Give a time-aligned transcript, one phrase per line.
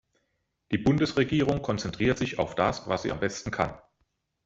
[0.71, 3.79] Die Bundesregierung konzentriert sich auf das, was sie am besten kann.